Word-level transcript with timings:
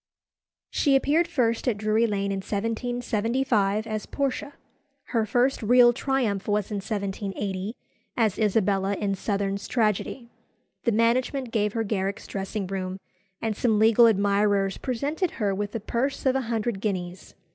She 0.71 0.95
appeared 0.95 1.27
first 1.27 1.67
at 1.67 1.77
Drury 1.77 2.07
Lane 2.07 2.31
in 2.31 2.37
1775 2.37 3.85
as 3.85 4.07
Portia. 4.07 4.53
Her 5.09 5.27
first 5.27 5.61
real 5.61 5.93
triumph 5.93 6.47
was 6.47 6.71
in 6.71 6.77
1780, 6.77 7.75
as 8.17 8.39
Isabella 8.39 8.95
in 8.95 9.13
Southerne's 9.13 9.67
tragedy. 9.67 10.27
The 10.85 10.91
management 10.91 11.51
gave 11.51 11.73
her 11.73 11.83
Garrick's 11.83 12.25
dressing 12.25 12.65
room, 12.65 12.97
and 13.43 13.55
some 13.55 13.77
legal 13.77 14.07
admirers 14.07 14.79
presented 14.79 15.33
her 15.37 15.53
with 15.53 15.75
a 15.75 15.79
purse 15.79 16.25
of 16.25 16.35
a 16.35 16.41
hundred 16.49 16.81
guineas. 16.81 17.35